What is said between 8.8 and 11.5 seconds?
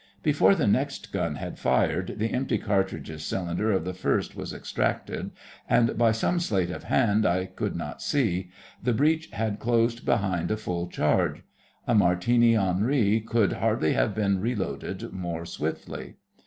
the breech had closed behind a full charge.